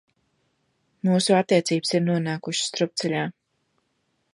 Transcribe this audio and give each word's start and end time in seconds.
Mūsu 1.09 1.37
attiecības 1.41 1.95
ir 1.99 2.05
nonākušas 2.09 2.67
strupceļā! 2.73 3.27